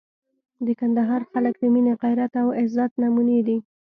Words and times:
د 0.65 0.67
کندهار 0.79 1.21
خلک 1.31 1.53
د 1.59 1.63
مینې، 1.73 1.93
غیرت 2.01 2.33
او 2.41 2.47
عزت 2.59 2.91
نمونې 3.01 3.39
دي. 3.47 3.57